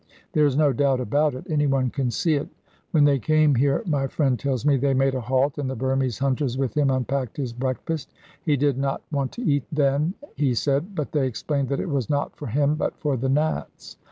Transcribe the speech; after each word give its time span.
There 0.33 0.47
is 0.47 0.55
no 0.57 0.73
doubt 0.73 0.99
about 0.99 1.35
it; 1.35 1.45
anyone 1.47 1.91
can 1.91 2.09
see 2.09 2.33
it. 2.33 2.49
When 2.89 3.03
they 3.03 3.19
came 3.19 3.53
here, 3.53 3.83
my 3.85 4.07
friend 4.07 4.39
tells 4.39 4.65
me, 4.65 4.75
they 4.75 4.95
made 4.95 5.13
a 5.13 5.21
halt, 5.21 5.59
and 5.59 5.69
the 5.69 5.75
Burmese 5.75 6.17
hunters 6.17 6.57
with 6.57 6.75
him 6.75 6.89
unpacked 6.89 7.37
his 7.37 7.53
breakfast. 7.53 8.11
He 8.41 8.57
did 8.57 8.79
not 8.79 9.03
want 9.11 9.31
to 9.33 9.43
eat 9.43 9.65
then, 9.71 10.15
he 10.33 10.55
said, 10.55 10.95
but 10.95 11.11
they 11.11 11.27
explained 11.27 11.69
that 11.69 11.79
it 11.79 11.89
was 11.89 12.09
not 12.09 12.35
for 12.35 12.47
him, 12.47 12.73
but 12.73 12.97
for 12.97 13.15
the 13.15 13.29
Nats. 13.29 13.97